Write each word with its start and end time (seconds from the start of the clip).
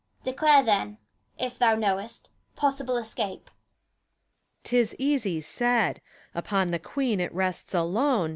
Declare 0.23 0.63
then, 0.63 0.97
if 1.37 1.59
thou 1.59 1.75
knowest, 1.75 2.31
possible 2.55 2.97
escape! 2.97 3.51
PHORKYAS. 4.63 4.63
'T 4.63 4.75
is 4.77 4.95
easy 4.97 5.41
said. 5.41 6.01
Upon 6.33 6.71
the 6.71 6.79
Queen 6.79 7.19
it 7.19 7.31
rests 7.35 7.75
alone. 7.75 8.29